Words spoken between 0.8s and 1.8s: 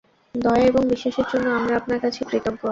বিশ্বাসের জন্য, আমরা